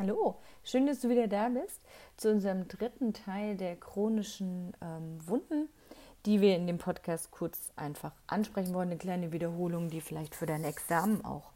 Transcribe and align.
Hallo, 0.00 0.36
schön, 0.64 0.86
dass 0.86 1.00
du 1.00 1.10
wieder 1.10 1.28
da 1.28 1.50
bist 1.50 1.78
zu 2.16 2.30
unserem 2.30 2.66
dritten 2.68 3.12
Teil 3.12 3.54
der 3.58 3.76
chronischen 3.76 4.74
ähm, 4.80 5.18
Wunden, 5.26 5.68
die 6.24 6.40
wir 6.40 6.56
in 6.56 6.66
dem 6.66 6.78
Podcast 6.78 7.30
kurz 7.32 7.70
einfach 7.76 8.12
ansprechen 8.26 8.72
wollen. 8.72 8.88
Eine 8.88 8.96
kleine 8.96 9.30
Wiederholung, 9.30 9.90
die 9.90 10.00
vielleicht 10.00 10.34
für 10.34 10.46
dein 10.46 10.64
Examen 10.64 11.22
auch 11.22 11.52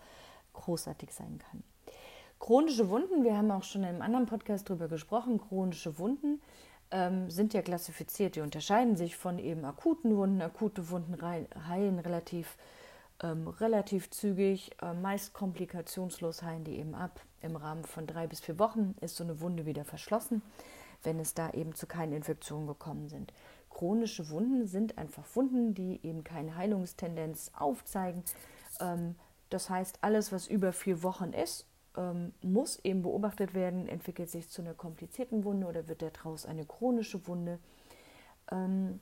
großartig 0.53 1.11
sein 1.11 1.39
kann. 1.39 1.63
Chronische 2.39 2.91
Wunden, 2.91 3.25
wir 3.25 3.35
haben 3.35 3.51
auch 3.51 3.63
schon 3.63 3.81
in 3.81 3.89
einem 3.89 4.03
anderen 4.03 4.27
Podcast 4.27 4.69
darüber 4.69 4.89
gesprochen, 4.89 5.41
chronische 5.41 5.99
Wunden 5.99 6.43
ähm, 6.91 7.31
sind 7.31 7.55
ja 7.55 7.63
klassifiziert, 7.63 8.37
die 8.37 8.43
unterscheiden 8.43 8.97
sich 8.97 9.17
von 9.17 9.39
eben 9.39 9.65
akuten 9.65 10.19
Wunden. 10.19 10.43
Akute 10.43 10.91
Wunden 10.91 11.17
heilen 11.67 11.99
relativ 11.99 12.59
ähm, 13.23 13.49
relativ 13.49 14.11
zügig, 14.11 14.71
äh, 14.83 14.93
meist 14.93 15.33
komplikationslos 15.33 16.43
heilen 16.43 16.65
die 16.65 16.79
eben 16.79 16.95
ab. 16.95 17.21
Im 17.41 17.57
Rahmen 17.57 17.85
von 17.85 18.07
drei 18.07 18.27
bis 18.27 18.41
vier 18.41 18.59
Wochen 18.59 18.97
ist 19.01 19.17
so 19.17 19.25
eine 19.25 19.41
Wunde 19.41 19.67
wieder 19.67 19.85
verschlossen, 19.85 20.43
wenn 21.03 21.21
es 21.21 21.35
da 21.35 21.51
eben 21.51 21.75
zu 21.75 21.87
keinen 21.87 22.13
Infektionen 22.13 22.67
gekommen 22.67 23.09
sind. 23.09 23.33
Chronische 23.71 24.31
Wunden 24.31 24.67
sind 24.67 24.99
einfach 24.99 25.25
Wunden, 25.35 25.75
die 25.75 26.01
eben 26.03 26.25
keine 26.25 26.57
Heilungstendenz 26.57 27.51
aufzeigen. 27.55 28.23
Ähm, 28.81 29.17
das 29.51 29.71
heißt, 29.71 29.99
alles, 30.01 30.33
was 30.33 30.47
über 30.47 30.73
vier 30.73 31.03
Wochen 31.03 31.33
ist, 31.33 31.67
ähm, 31.97 32.33
muss 32.43 32.79
eben 32.85 33.03
beobachtet 33.03 33.55
werden, 33.55 33.89
entwickelt 33.89 34.31
sich 34.31 34.49
zu 34.49 34.63
einer 34.63 34.75
komplizierten 34.75 35.45
Wunde 35.45 35.67
oder 35.67 35.87
wird 35.89 36.03
daraus 36.03 36.47
eine 36.47 36.65
chronische 36.65 37.27
Wunde. 37.27 37.59
Ähm, 38.51 39.01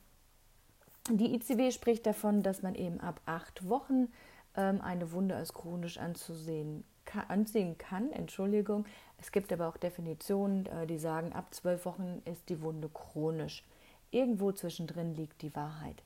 die 1.10 1.34
ICW 1.34 1.70
spricht 1.72 2.06
davon, 2.06 2.42
dass 2.42 2.62
man 2.62 2.74
eben 2.74 3.00
ab 3.00 3.20
acht 3.26 3.68
Wochen 3.68 4.08
ähm, 4.56 4.80
eine 4.80 5.12
Wunde 5.12 5.34
als 5.34 5.52
chronisch 5.52 5.98
anzusehen 5.98 6.84
kann, 7.04 7.24
ansehen 7.28 7.76
kann. 7.78 8.12
Entschuldigung. 8.12 8.84
Es 9.18 9.32
gibt 9.32 9.52
aber 9.52 9.68
auch 9.68 9.76
Definitionen, 9.76 10.66
äh, 10.66 10.86
die 10.86 10.98
sagen, 10.98 11.32
ab 11.32 11.52
zwölf 11.54 11.84
Wochen 11.86 12.22
ist 12.24 12.48
die 12.48 12.62
Wunde 12.62 12.88
chronisch. 12.88 13.64
Irgendwo 14.10 14.52
zwischendrin 14.52 15.14
liegt 15.14 15.42
die 15.42 15.54
Wahrheit. 15.56 16.02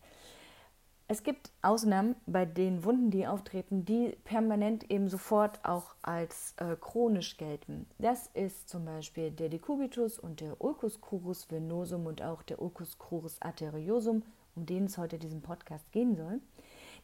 Es 1.09 1.23
gibt 1.23 1.53
Ausnahmen 1.63 2.17
bei 2.27 2.45
den 2.45 2.83
Wunden, 2.83 3.11
die 3.11 3.29
auftreten, 3.29 3.85
die 3.85 4.17
permanent 4.25 4.91
eben 4.91 5.09
sofort 5.09 5.65
auch 5.65 5.95
als 6.03 6.55
äh, 6.57 6.75
chronisch 6.75 7.37
gelten. 7.37 7.87
Das 7.99 8.29
ist 8.35 8.69
zum 8.69 8.87
Beispiel 8.87 9.31
der 9.31 9.49
Decubitus 9.49 10.19
und 10.19 10.41
der 10.41 10.61
Ulcus 10.61 11.01
crurus 11.01 11.49
venosum 11.49 12.07
und 12.07 12.23
auch 12.23 12.43
der 12.43 12.61
Ulcus 12.61 12.99
crurus 12.99 13.41
arteriosum 13.41 14.25
um 14.57 14.67
den 14.67 14.87
es 14.87 14.99
heute 14.99 15.19
diesem 15.19 15.43
Podcast 15.43 15.93
gehen 15.93 16.17
soll. 16.17 16.41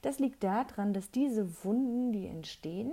Das 0.03 0.19
liegt 0.19 0.43
daran, 0.43 0.93
dass 0.93 1.11
diese 1.11 1.65
Wunden, 1.65 2.13
die 2.13 2.27
entstehen, 2.27 2.93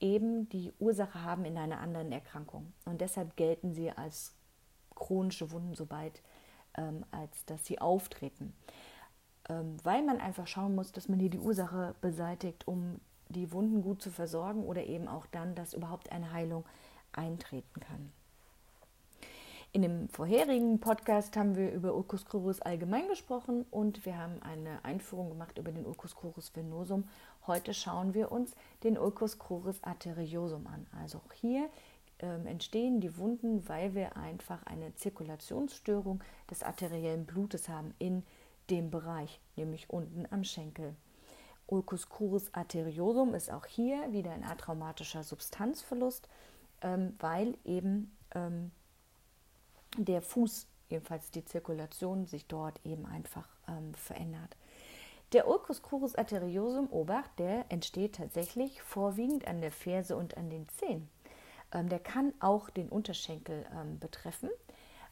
eben 0.00 0.48
die 0.48 0.72
Ursache 0.78 1.22
haben 1.22 1.44
in 1.44 1.58
einer 1.58 1.80
anderen 1.80 2.12
Erkrankung. 2.12 2.72
Und 2.84 3.00
deshalb 3.00 3.36
gelten 3.36 3.74
sie 3.74 3.90
als 3.90 4.34
chronische 4.94 5.50
Wunden, 5.50 5.74
sobald 5.74 6.22
ähm, 6.76 7.04
als 7.10 7.44
dass 7.46 7.64
sie 7.66 7.78
auftreten. 7.80 8.54
Ähm, 9.48 9.76
weil 9.84 10.02
man 10.02 10.18
einfach 10.18 10.46
schauen 10.46 10.74
muss, 10.74 10.92
dass 10.92 11.08
man 11.08 11.20
hier 11.20 11.30
die 11.30 11.38
Ursache 11.38 11.94
beseitigt, 12.00 12.66
um 12.66 13.00
die 13.28 13.52
Wunden 13.52 13.82
gut 13.82 14.02
zu 14.02 14.10
versorgen 14.10 14.64
oder 14.64 14.84
eben 14.84 15.08
auch 15.08 15.26
dann, 15.26 15.54
dass 15.54 15.74
überhaupt 15.74 16.12
eine 16.12 16.32
Heilung 16.32 16.64
eintreten 17.12 17.80
kann. 17.80 18.12
In 19.76 19.82
dem 19.82 20.08
vorherigen 20.08 20.80
Podcast 20.80 21.36
haben 21.36 21.54
wir 21.54 21.70
über 21.70 21.94
Ulcus 21.94 22.24
crurus 22.24 22.62
allgemein 22.62 23.08
gesprochen 23.08 23.66
und 23.70 24.06
wir 24.06 24.16
haben 24.16 24.40
eine 24.40 24.82
Einführung 24.86 25.28
gemacht 25.28 25.58
über 25.58 25.70
den 25.70 25.84
Ulcus 25.84 26.16
crurus 26.16 26.50
venosum. 26.56 27.04
Heute 27.46 27.74
schauen 27.74 28.14
wir 28.14 28.32
uns 28.32 28.54
den 28.84 28.96
Ulcus 28.96 29.38
crurus 29.38 29.84
arteriosum 29.84 30.66
an. 30.66 30.86
Also 30.98 31.18
auch 31.18 31.32
hier 31.34 31.68
ähm, 32.20 32.46
entstehen 32.46 33.02
die 33.02 33.18
Wunden, 33.18 33.68
weil 33.68 33.94
wir 33.94 34.16
einfach 34.16 34.64
eine 34.64 34.94
Zirkulationsstörung 34.94 36.24
des 36.50 36.62
arteriellen 36.62 37.26
Blutes 37.26 37.68
haben 37.68 37.92
in 37.98 38.22
dem 38.70 38.90
Bereich, 38.90 39.42
nämlich 39.56 39.90
unten 39.90 40.24
am 40.30 40.42
Schenkel. 40.42 40.96
Ulcus 41.66 42.08
crurus 42.08 42.48
arteriosum 42.54 43.34
ist 43.34 43.52
auch 43.52 43.66
hier 43.66 44.10
wieder 44.10 44.30
ein 44.30 44.42
atraumatischer 44.42 45.22
Substanzverlust, 45.22 46.30
ähm, 46.80 47.14
weil 47.18 47.58
eben 47.66 48.16
ähm, 48.34 48.70
der 50.04 50.22
Fuß, 50.22 50.66
jedenfalls 50.88 51.30
die 51.30 51.44
Zirkulation, 51.44 52.26
sich 52.26 52.46
dort 52.46 52.80
eben 52.84 53.06
einfach 53.06 53.48
ähm, 53.68 53.94
verändert. 53.94 54.56
Der 55.32 55.48
Ulcus 55.48 55.82
crurus 55.82 56.14
arteriosum, 56.14 56.88
Obacht, 56.92 57.38
der 57.38 57.64
entsteht 57.68 58.16
tatsächlich 58.16 58.80
vorwiegend 58.82 59.48
an 59.48 59.60
der 59.60 59.72
Ferse 59.72 60.16
und 60.16 60.36
an 60.36 60.50
den 60.50 60.68
Zehen. 60.68 61.08
Ähm, 61.72 61.88
der 61.88 61.98
kann 61.98 62.32
auch 62.38 62.70
den 62.70 62.88
Unterschenkel 62.88 63.66
ähm, 63.72 63.98
betreffen. 63.98 64.50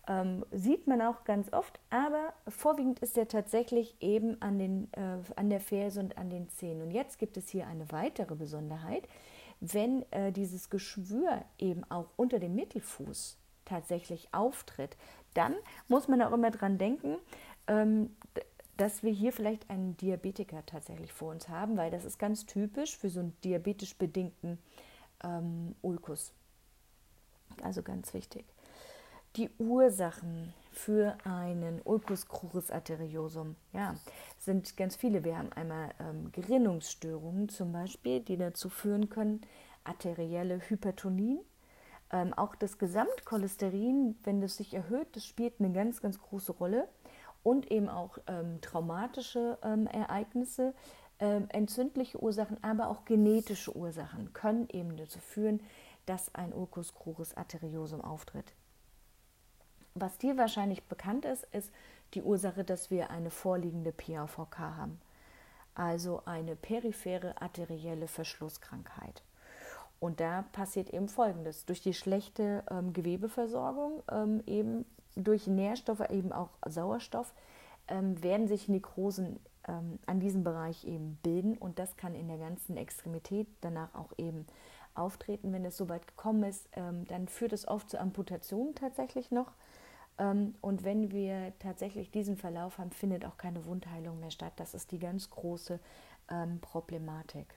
Ähm, 0.07 0.45
sieht 0.53 0.87
man 0.87 1.01
auch 1.01 1.25
ganz 1.25 1.53
oft, 1.53 1.81
aber 1.91 2.35
vorwiegend 2.47 3.01
ist 3.01 3.17
er 3.17 3.27
tatsächlich 3.27 3.97
eben 4.01 4.41
an, 4.41 4.59
den, 4.59 4.93
äh, 4.93 5.19
an 5.37 5.51
der 5.51 5.61
Ferse 5.61 5.99
und 5.99 6.19
an 6.19 6.31
den 6.31 6.49
Zehen. 6.51 6.83
Und 6.83 6.91
jetzt 6.91 7.19
gibt 7.19 7.37
es 7.37 7.49
hier 7.49 7.67
eine 7.67 7.91
weitere 7.91 8.35
Besonderheit. 8.35 9.09
Wenn 9.61 10.05
äh, 10.13 10.31
dieses 10.31 10.69
Geschwür 10.69 11.43
eben 11.59 11.85
auch 11.91 12.11
unter 12.17 12.39
dem 12.39 12.55
Mittelfuß 12.55 13.39
tatsächlich 13.65 14.29
auftritt, 14.33 14.97
dann 15.35 15.55
muss 15.89 16.09
man 16.09 16.23
auch 16.23 16.33
immer 16.33 16.51
dran 16.51 16.79
denken, 16.79 17.17
ähm, 17.67 18.15
dass 18.77 19.03
wir 19.03 19.13
hier 19.13 19.33
vielleicht 19.33 19.71
einen 19.71 19.97
Diabetiker 19.97 20.65
tatsächlich 20.67 21.13
vor 21.13 21.31
uns 21.31 21.49
haben, 21.49 21.77
weil 21.77 21.91
das 21.91 22.05
ist 22.05 22.19
ganz 22.19 22.47
typisch 22.47 22.97
für 22.97 23.09
so 23.09 23.21
einen 23.21 23.37
diabetisch 23.43 23.97
bedingten 23.97 24.59
ähm, 25.23 25.75
Ulkus. 25.83 26.33
Also 27.63 27.83
ganz 27.83 28.13
wichtig. 28.15 28.45
Die 29.37 29.51
Ursachen 29.59 30.53
für 30.71 31.17
einen 31.25 31.81
Ulcus 31.85 32.29
crurus 32.29 32.71
arteriosum 32.71 33.57
ja, 33.73 33.97
sind 34.39 34.77
ganz 34.77 34.97
viele. 34.97 35.25
Wir 35.25 35.39
haben 35.39 35.53
einmal 35.53 35.91
ähm, 36.01 36.31
Gerinnungsstörungen 36.33 37.49
zum 37.49 37.73
Beispiel, 37.73 38.21
die 38.21 38.37
dazu 38.37 38.69
führen 38.69 39.09
können, 39.09 39.41
arterielle 39.85 40.61
Hypertonie, 40.69 41.41
ähm, 42.15 42.33
auch 42.33 42.55
das 42.55 42.79
Gesamtcholesterin, 42.79 44.17
wenn 44.23 44.41
das 44.41 44.57
sich 44.57 44.73
erhöht, 44.73 45.17
das 45.17 45.27
spielt 45.27 45.55
eine 45.59 45.73
ganz, 45.73 46.01
ganz 46.01 46.21
große 46.21 46.53
Rolle. 46.53 46.89
Und 47.43 47.71
eben 47.71 47.91
auch 47.91 48.17
ähm, 48.27 48.61
traumatische 48.63 49.59
ähm, 49.63 49.87
Ereignisse, 49.89 50.73
ähm, 51.19 51.47
entzündliche 51.51 52.23
Ursachen, 52.23 52.63
aber 52.63 52.89
auch 52.89 53.05
genetische 53.05 53.77
Ursachen 53.77 54.33
können 54.33 54.69
eben 54.73 54.97
dazu 54.97 55.19
führen, 55.19 55.61
dass 56.07 56.35
ein 56.35 56.55
Ulcus 56.55 56.95
crurus 56.95 57.37
arteriosum 57.37 58.01
auftritt. 58.01 58.55
Was 59.95 60.17
dir 60.17 60.39
wahrscheinlich 60.39 60.85
bekannt 60.85 61.25
ist, 61.25 61.45
ist 61.53 61.71
die 62.15 62.23
Ursache, 62.23 62.65
dass 62.65 62.91
wir 62.91 63.11
eine 63.11 63.31
vorliegende 63.31 63.93
PAVK 63.93 64.59
haben, 64.59 65.01
also 65.75 66.23
eine 66.25 66.57
periphere 66.57 67.41
arterielle 67.43 68.07
Verschlusskrankheit. 68.07 69.23
Und 70.05 70.21
da 70.21 70.43
passiert 70.53 70.91
eben 70.91 71.09
Folgendes. 71.09 71.65
Durch 71.65 71.81
die 71.81 71.95
schlechte 71.95 72.63
ähm, 72.71 72.93
Gewebeversorgung, 72.93 74.03
ähm, 74.13 74.43
eben 74.45 74.85
durch 75.17 75.47
Nährstoffe, 75.47 76.11
eben 76.11 76.31
auch 76.31 76.51
Sauerstoff, 76.69 77.33
ähm, 77.89 78.23
werden 78.23 78.47
sich 78.47 78.69
Nekrosen 78.69 79.41
ähm, 79.67 79.99
an 80.05 80.21
diesem 80.21 80.45
Bereich 80.45 80.85
eben 80.85 81.19
bilden 81.23 81.57
und 81.57 81.79
das 81.79 81.97
kann 81.97 82.15
in 82.15 82.29
der 82.29 82.37
ganzen 82.37 82.77
Extremität 82.77 83.49
danach 83.63 83.95
auch 83.95 84.13
eben 84.19 84.47
auftreten. 84.95 85.55
Wenn 85.55 85.65
es 85.65 85.79
soweit 85.79 86.07
gekommen 86.07 86.43
ist, 86.43 86.69
ähm, 86.77 87.07
dann 87.07 87.27
führt 87.27 87.55
es 87.55 87.67
oft 87.67 87.89
zu 87.89 87.99
Amputationen 87.99 88.75
tatsächlich 88.75 89.31
noch. 89.31 89.53
Ähm, 90.19 90.55
und 90.61 90.85
wenn 90.85 91.13
wir 91.13 91.55
tatsächlich 91.61 92.11
diesen 92.11 92.37
Verlauf 92.37 92.77
haben, 92.77 92.91
findet 92.91 93.25
auch 93.25 93.39
keine 93.39 93.65
Wundheilung 93.65 94.21
mehr 94.21 94.31
statt. 94.31 94.53
Das 94.57 94.75
ist 94.75 94.93
die 94.93 94.99
ganz 94.99 95.31
große 95.31 95.81
Problematik. 96.63 97.55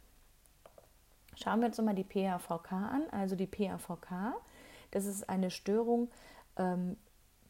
Schauen 1.42 1.60
wir 1.60 1.68
uns 1.68 1.78
nochmal 1.78 1.96
die 1.96 2.04
PAVK 2.04 2.72
an. 2.72 3.04
Also 3.12 3.36
die 3.36 3.46
PAVK, 3.46 4.36
das 4.92 5.06
ist 5.06 5.30
eine 5.30 5.52
Störung 5.52 6.10
ähm, 6.58 6.98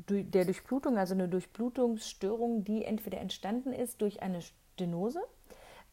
der 0.09 0.45
Durchblutung, 0.45 0.97
also 0.97 1.13
eine 1.13 1.29
Durchblutungsstörung, 1.29 2.63
die 2.63 2.83
entweder 2.83 3.19
entstanden 3.19 3.73
ist 3.73 4.01
durch 4.01 4.21
eine 4.21 4.41
Stenose 4.41 5.21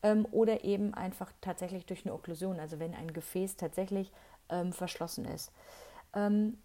ähm, 0.02 0.26
oder 0.32 0.64
eben 0.64 0.92
einfach 0.92 1.32
tatsächlich 1.40 1.86
durch 1.86 2.04
eine 2.04 2.14
Okklusion, 2.14 2.58
also 2.58 2.78
wenn 2.80 2.94
ein 2.94 3.12
Gefäß 3.12 3.56
tatsächlich 3.56 4.10
ähm, 4.50 4.72
verschlossen 4.72 5.24
ist. 5.24 5.52
Ähm, 6.14 6.58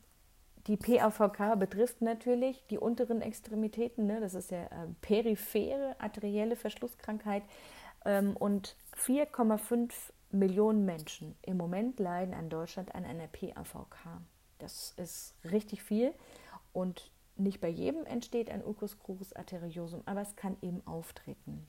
die 0.67 0.77
PAVK 0.77 1.57
betrifft 1.57 2.01
natürlich 2.01 2.65
die 2.69 2.77
unteren 2.77 3.21
Extremitäten, 3.21 4.07
ne? 4.07 4.19
das 4.19 4.33
ist 4.33 4.51
ja 4.51 4.63
äh, 4.63 4.87
periphere 5.01 5.95
arterielle 5.99 6.55
Verschlusskrankheit 6.55 7.43
ähm, 8.03 8.35
und 8.35 8.75
4,5 8.97 9.91
Millionen 10.31 10.85
Menschen 10.85 11.35
im 11.41 11.57
Moment 11.57 11.99
leiden 11.99 12.33
an 12.33 12.49
Deutschland 12.49 12.93
an 12.93 13.05
einer 13.05 13.27
PAVK. 13.27 14.21
Das 14.59 14.93
ist 14.97 15.33
richtig 15.43 15.81
viel 15.81 16.13
und 16.73 17.11
nicht 17.35 17.61
bei 17.61 17.69
jedem 17.69 18.05
entsteht 18.05 18.49
ein 18.49 18.63
Ulcus 18.63 18.99
crurus 18.99 19.33
arteriosum, 19.33 20.01
aber 20.05 20.21
es 20.21 20.35
kann 20.35 20.57
eben 20.61 20.85
auftreten. 20.85 21.65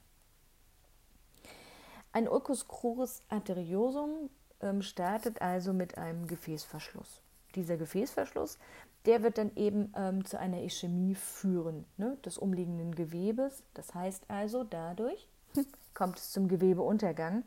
Ein 2.12 2.28
Ulcus 2.28 2.66
crurus 2.66 3.22
arteriosum 3.28 4.30
ähm, 4.60 4.82
startet 4.82 5.40
also 5.40 5.72
mit 5.72 5.96
einem 5.96 6.26
Gefäßverschluss. 6.26 7.22
dieser 7.54 7.76
Gefäßverschluss, 7.76 8.58
der 9.06 9.22
wird 9.22 9.38
dann 9.38 9.52
eben 9.56 9.92
ähm, 9.96 10.24
zu 10.24 10.38
einer 10.38 10.62
Ischämie 10.62 11.14
führen 11.14 11.84
ne, 11.96 12.16
des 12.24 12.38
umliegenden 12.38 12.94
Gewebes. 12.94 13.62
Das 13.74 13.94
heißt 13.94 14.24
also, 14.28 14.64
dadurch 14.64 15.28
kommt 15.94 16.18
es 16.18 16.30
zum 16.32 16.48
Gewebeuntergang. 16.48 17.44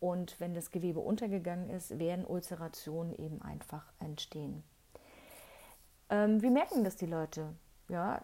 Und 0.00 0.38
wenn 0.40 0.54
das 0.54 0.70
Gewebe 0.70 1.00
untergegangen 1.00 1.70
ist, 1.70 1.98
werden 1.98 2.24
Ulcerationen 2.24 3.14
eben 3.14 3.40
einfach 3.42 3.84
entstehen. 3.98 4.62
Ähm, 6.10 6.42
wie 6.42 6.50
merken 6.50 6.84
das 6.84 6.96
die 6.96 7.06
Leute? 7.06 7.54
Ja, 7.88 8.22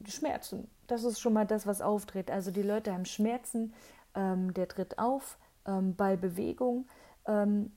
die 0.00 0.10
Schmerzen. 0.10 0.70
Das 0.86 1.04
ist 1.04 1.20
schon 1.20 1.32
mal 1.32 1.46
das, 1.46 1.66
was 1.66 1.80
auftritt. 1.80 2.30
Also 2.30 2.50
die 2.50 2.62
Leute 2.62 2.92
haben 2.92 3.04
Schmerzen, 3.04 3.74
ähm, 4.14 4.54
der 4.54 4.68
tritt 4.68 4.98
auf 4.98 5.38
ähm, 5.66 5.94
bei 5.96 6.16
Bewegung. 6.16 6.86
Ähm, 7.26 7.72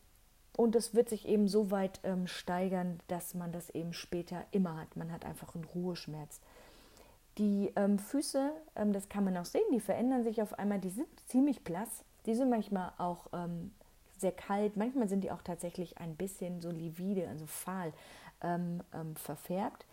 und 0.55 0.75
es 0.75 0.93
wird 0.93 1.09
sich 1.09 1.27
eben 1.27 1.47
so 1.47 1.71
weit 1.71 1.99
ähm, 2.03 2.27
steigern, 2.27 2.99
dass 3.07 3.33
man 3.33 3.51
das 3.51 3.69
eben 3.69 3.93
später 3.93 4.45
immer 4.51 4.77
hat. 4.77 4.95
Man 4.95 5.11
hat 5.11 5.25
einfach 5.25 5.55
einen 5.55 5.63
Ruheschmerz. 5.63 6.41
Die 7.37 7.71
ähm, 7.77 7.97
Füße, 7.97 8.51
das 8.75 9.07
kann 9.07 9.23
man 9.23 9.37
auch 9.37 9.45
sehen, 9.45 9.63
die 9.71 9.79
verändern 9.79 10.23
sich 10.23 10.41
auf 10.41 10.59
einmal. 10.59 10.79
Die 10.79 10.89
sind 10.89 11.07
ziemlich 11.27 11.63
blass. 11.63 12.03
Die 12.25 12.35
sind 12.35 12.49
manchmal 12.49 12.91
auch 12.97 13.27
ähm, 13.33 13.71
sehr 14.17 14.31
kalt. 14.31 14.77
Manchmal 14.77 15.07
sind 15.07 15.23
die 15.23 15.31
auch 15.31 15.41
tatsächlich 15.41 15.97
ein 15.97 16.15
bisschen 16.15 16.61
so 16.61 16.69
livide, 16.69 17.27
also 17.27 17.45
fahl 17.45 17.93
ähm, 18.41 18.81
ähm, 18.93 19.15
verfärbt. 19.15 19.85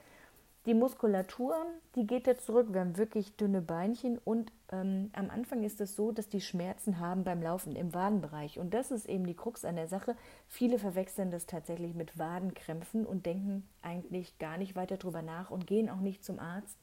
Die 0.67 0.75
Muskulatur, 0.75 1.55
die 1.95 2.07
geht 2.07 2.27
jetzt 2.27 2.45
zurück. 2.45 2.67
Wir 2.71 2.83
haben 2.83 2.99
wirklich 2.99 3.35
dünne 3.37 3.63
Beinchen 3.63 4.19
und 4.19 4.53
ähm, 4.71 5.11
am 5.15 5.31
Anfang 5.31 5.65
ist 5.65 5.81
es 5.81 5.97
so, 5.97 6.13
dass 6.13 6.29
die 6.29 6.43
Schmerzen 6.43 7.01
haben 7.01 7.25
beim 7.25 7.41
Laufen 7.41 7.75
im 7.75 7.95
Wadenbereich. 7.95 8.59
Und 8.59 8.75
das 8.75 8.91
ist 8.91 9.09
eben 9.09 9.27
die 9.27 9.35
Krux 9.35 9.65
an 9.65 9.77
der 9.77 9.89
Sache. 9.89 10.15
Viele 10.47 10.79
verwechseln 10.79 11.31
das 11.31 11.47
tatsächlich 11.47 11.95
mit 11.95 12.19
Wadenkrämpfen 12.19 13.07
und 13.07 13.25
denken 13.25 13.67
eigentlich 13.81 14.39
gar 14.39 14.59
nicht 14.59 14.77
weiter 14.77 14.99
drüber 14.99 15.23
nach 15.23 15.51
und 15.51 15.67
gehen 15.67 15.89
auch 15.89 16.01
nicht 16.01 16.23
zum 16.23 16.39
Arzt 16.39 16.77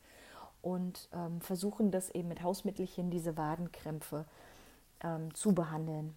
und 0.64 1.08
ähm, 1.14 1.40
versuchen 1.42 1.92
das 1.92 2.10
eben 2.10 2.28
mit 2.28 2.42
Hausmittelchen, 2.42 3.12
diese 3.12 3.38
Wadenkrämpfe 3.38 4.26
ähm, 5.04 5.34
zu 5.34 5.54
behandeln. 5.54 6.16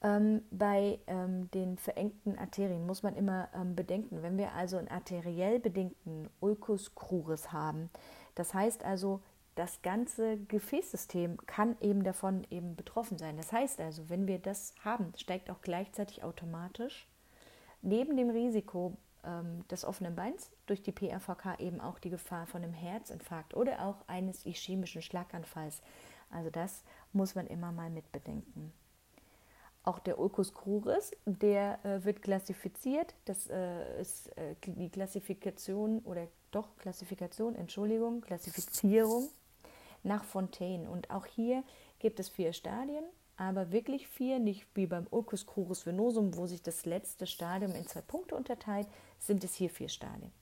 Ähm, 0.00 0.42
bei 0.50 1.00
ähm, 1.08 1.50
den 1.50 1.76
verengten 1.76 2.38
Arterien 2.38 2.86
muss 2.86 3.02
man 3.02 3.16
immer 3.16 3.48
ähm, 3.52 3.74
bedenken, 3.74 4.22
wenn 4.22 4.38
wir 4.38 4.52
also 4.52 4.76
einen 4.76 4.88
arteriell 4.88 5.58
bedingten 5.58 6.30
Ulcus 6.40 6.94
cruris 6.94 7.52
haben, 7.52 7.90
das 8.36 8.54
heißt 8.54 8.84
also, 8.84 9.20
das 9.56 9.82
ganze 9.82 10.38
Gefäßsystem 10.38 11.36
kann 11.46 11.76
eben 11.80 12.04
davon 12.04 12.46
eben 12.48 12.76
betroffen 12.76 13.18
sein. 13.18 13.36
Das 13.36 13.50
heißt 13.50 13.80
also, 13.80 14.08
wenn 14.08 14.28
wir 14.28 14.38
das 14.38 14.72
haben, 14.84 15.12
steigt 15.16 15.50
auch 15.50 15.60
gleichzeitig 15.62 16.22
automatisch 16.22 17.08
neben 17.82 18.16
dem 18.16 18.30
Risiko 18.30 18.96
ähm, 19.24 19.66
des 19.66 19.84
offenen 19.84 20.14
Beins 20.14 20.52
durch 20.66 20.80
die 20.82 20.92
PRVK 20.92 21.58
eben 21.58 21.80
auch 21.80 21.98
die 21.98 22.10
Gefahr 22.10 22.46
von 22.46 22.62
einem 22.62 22.72
Herzinfarkt 22.72 23.54
oder 23.54 23.84
auch 23.84 23.96
eines 24.06 24.46
ischämischen 24.46 25.02
Schlaganfalls. 25.02 25.82
Also 26.30 26.50
das 26.50 26.84
muss 27.12 27.34
man 27.34 27.46
immer 27.46 27.72
mal 27.72 27.90
mitbedenken. 27.90 28.72
Auch 29.82 29.98
der 29.98 30.18
Ulcus 30.18 30.52
cruris, 30.52 31.12
der 31.24 31.84
äh, 31.84 32.04
wird 32.04 32.20
klassifiziert. 32.20 33.14
Das 33.24 33.48
äh, 33.48 34.00
ist 34.00 34.28
äh, 34.36 34.54
die 34.66 34.90
Klassifikation 34.90 36.00
oder 36.00 36.28
doch 36.50 36.76
Klassifikation, 36.76 37.54
Entschuldigung, 37.54 38.20
Klassifizierung 38.20 39.28
nach 40.02 40.24
Fontaine. 40.24 40.90
Und 40.90 41.10
auch 41.10 41.26
hier 41.26 41.62
gibt 41.98 42.20
es 42.20 42.28
vier 42.28 42.52
Stadien, 42.52 43.04
aber 43.36 43.72
wirklich 43.72 44.08
vier, 44.08 44.38
nicht 44.38 44.66
wie 44.74 44.86
beim 44.86 45.06
Ulcus 45.10 45.46
cruris 45.46 45.86
venosum, 45.86 46.36
wo 46.36 46.46
sich 46.46 46.62
das 46.62 46.84
letzte 46.84 47.26
Stadium 47.26 47.74
in 47.74 47.86
zwei 47.86 48.02
Punkte 48.02 48.34
unterteilt, 48.34 48.88
sind 49.18 49.44
es 49.44 49.54
hier 49.54 49.70
vier 49.70 49.88
Stadien. 49.88 50.32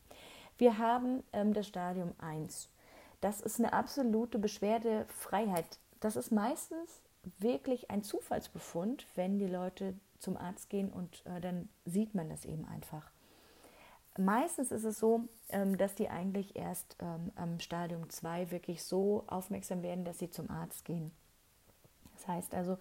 Wir 0.58 0.78
haben 0.78 1.22
ähm, 1.32 1.52
das 1.52 1.68
Stadium 1.68 2.14
1. 2.18 2.70
Das 3.26 3.40
ist 3.40 3.58
eine 3.58 3.72
absolute 3.72 4.38
Beschwerdefreiheit. 4.38 5.80
Das 5.98 6.14
ist 6.14 6.30
meistens 6.30 7.02
wirklich 7.40 7.90
ein 7.90 8.04
Zufallsbefund, 8.04 9.04
wenn 9.16 9.40
die 9.40 9.48
Leute 9.48 9.94
zum 10.20 10.36
Arzt 10.36 10.70
gehen 10.70 10.92
und 10.92 11.26
äh, 11.26 11.40
dann 11.40 11.68
sieht 11.84 12.14
man 12.14 12.28
das 12.28 12.44
eben 12.44 12.64
einfach. 12.66 13.10
Meistens 14.16 14.70
ist 14.70 14.84
es 14.84 15.00
so, 15.00 15.22
ähm, 15.48 15.76
dass 15.76 15.96
die 15.96 16.08
eigentlich 16.08 16.54
erst 16.54 16.96
ähm, 17.00 17.32
am 17.34 17.58
Stadium 17.58 18.08
2 18.08 18.52
wirklich 18.52 18.84
so 18.84 19.24
aufmerksam 19.26 19.82
werden, 19.82 20.04
dass 20.04 20.20
sie 20.20 20.30
zum 20.30 20.48
Arzt 20.48 20.84
gehen. 20.84 21.10
Das 22.14 22.28
heißt 22.28 22.54
also, 22.54 22.78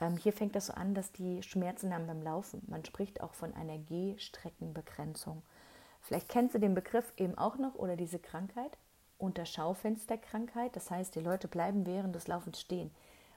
ähm, 0.00 0.16
hier 0.16 0.32
fängt 0.32 0.54
das 0.54 0.66
so 0.66 0.72
an, 0.74 0.94
dass 0.94 1.10
die 1.10 1.42
Schmerzen 1.42 1.92
haben 1.92 2.06
beim 2.06 2.22
Laufen. 2.22 2.62
Man 2.68 2.84
spricht 2.84 3.20
auch 3.22 3.34
von 3.34 3.52
einer 3.54 3.78
Gehstreckenbegrenzung. 3.78 5.42
Vielleicht 6.00 6.28
kennst 6.28 6.54
du 6.54 6.60
den 6.60 6.76
Begriff 6.76 7.12
eben 7.16 7.36
auch 7.36 7.58
noch 7.58 7.74
oder 7.74 7.96
diese 7.96 8.20
Krankheit 8.20 8.78
unter 9.20 9.46
Schaufensterkrankheit. 9.46 10.74
Das 10.74 10.90
heißt, 10.90 11.14
die 11.14 11.20
Leute 11.20 11.48
bleiben 11.48 11.86
während 11.86 12.14
des 12.14 12.26
Laufens 12.28 12.60
stehen 12.60 12.90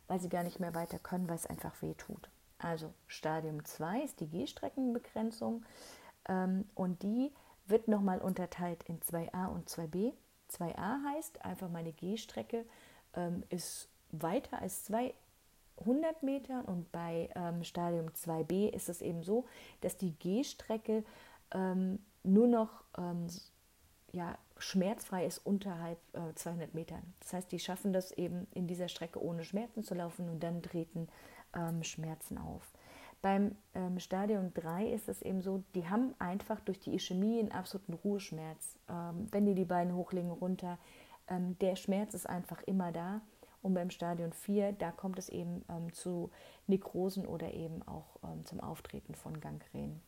weil 0.08 0.20
sie 0.20 0.30
gar 0.30 0.44
nicht 0.44 0.60
mehr 0.60 0.76
weiter 0.76 1.00
können, 1.00 1.28
weil 1.28 1.36
es 1.36 1.48
einfach 1.48 1.82
weh 1.82 1.94
tut. 1.94 2.30
Also 2.60 2.94
Stadium 3.08 3.64
2 3.64 4.02
ist 4.02 4.20
die 4.20 4.30
Gehstreckenbegrenzung 4.30 5.66
ähm, 6.28 6.66
und 6.76 7.04
die 7.04 7.32
wird 7.66 7.88
nochmal 7.88 8.20
unterteilt 8.20 8.84
in 8.84 9.00
2a 9.00 9.48
und 9.48 9.70
2b. 9.70 10.14
2a 10.52 11.04
heißt 11.14 11.44
einfach 11.44 11.70
meine 11.70 11.94
Gehstrecke 11.94 12.66
ähm, 13.16 13.44
ist 13.50 13.90
weiter 14.12 14.62
als 14.62 14.86
200 14.86 16.22
Meter 16.22 16.68
und 16.68 16.92
bei 16.92 17.30
ähm, 17.36 17.64
Stadium 17.64 18.10
2b 18.10 18.70
ist 18.70 18.90
es 18.90 19.02
eben 19.02 19.24
so, 19.24 19.46
dass 19.82 19.98
die 19.98 20.14
Gehstrecke 20.20 21.04
ähm, 21.52 22.00
nur 22.24 22.48
noch 22.48 22.84
ähm, 22.98 23.28
ja, 24.14 24.38
schmerzfrei 24.58 25.26
ist 25.26 25.40
unterhalb 25.40 25.98
äh, 26.14 26.34
200 26.36 26.74
Metern. 26.74 27.02
Das 27.20 27.34
heißt, 27.34 27.52
die 27.52 27.60
schaffen 27.60 27.92
das 27.92 28.12
eben 28.12 28.48
in 28.54 28.68
dieser 28.68 28.88
Strecke 28.88 29.22
ohne 29.22 29.44
Schmerzen 29.44 29.84
zu 29.84 29.96
laufen 29.96 30.30
und 30.30 30.42
dann 30.42 30.62
treten 30.62 31.10
ähm, 31.56 31.84
Schmerzen 31.84 32.38
auf. 32.38 32.72
Beim 33.22 33.56
ähm, 33.74 34.00
Stadium 34.00 34.54
3 34.54 34.88
ist 34.88 35.10
es 35.10 35.22
eben 35.22 35.42
so, 35.42 35.64
die 35.76 35.90
haben 35.90 36.14
einfach 36.20 36.60
durch 36.60 36.80
die 36.80 36.94
Ischämie 36.94 37.40
einen 37.40 37.52
absoluten 37.52 37.94
Ruheschmerz. 37.94 38.78
Ähm, 38.88 39.28
wenn 39.32 39.46
die 39.46 39.56
die 39.56 39.66
Beine 39.66 39.96
hochlegen, 39.96 40.32
runter, 40.32 40.78
ähm, 41.28 41.58
der 41.60 41.76
Schmerz 41.76 42.14
ist 42.14 42.30
einfach 42.30 42.62
immer 42.64 42.92
da. 42.92 43.22
Und 43.62 43.74
beim 43.74 43.90
Stadium 43.90 44.34
4, 44.34 44.74
da 44.74 44.92
kommt 44.92 45.18
es 45.18 45.30
eben 45.30 45.64
ähm, 45.70 45.92
zu 45.94 46.32
Nekrosen 46.68 47.26
oder 47.26 47.54
eben 47.54 47.82
auch 47.88 48.20
ähm, 48.24 48.46
zum 48.46 48.60
Auftreten 48.60 49.16
von 49.16 49.40
Gangrenen 49.40 50.02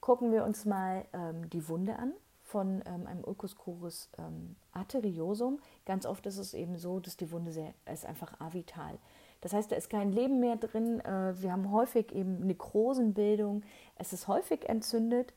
gucken 0.00 0.32
wir 0.32 0.44
uns 0.44 0.64
mal 0.64 1.04
ähm, 1.12 1.48
die 1.50 1.68
Wunde 1.68 1.96
an 1.96 2.12
von 2.42 2.82
ähm, 2.86 3.06
einem 3.06 3.24
Ulcus 3.24 3.56
cruris 3.56 4.08
ähm, 4.18 4.56
arteriosum. 4.72 5.60
Ganz 5.84 6.06
oft 6.06 6.24
ist 6.26 6.38
es 6.38 6.54
eben 6.54 6.78
so, 6.78 6.98
dass 6.98 7.16
die 7.16 7.30
Wunde 7.30 7.52
sehr, 7.52 7.74
ist 7.92 8.06
einfach 8.06 8.40
avital. 8.40 8.98
Das 9.40 9.52
heißt, 9.52 9.70
da 9.70 9.76
ist 9.76 9.90
kein 9.90 10.12
Leben 10.12 10.40
mehr 10.40 10.56
drin. 10.56 11.00
Äh, 11.00 11.40
wir 11.40 11.52
haben 11.52 11.70
häufig 11.70 12.12
eben 12.12 12.38
Nekrosenbildung. 12.46 13.62
Es 13.96 14.12
ist 14.12 14.28
häufig 14.28 14.68
entzündet 14.68 15.34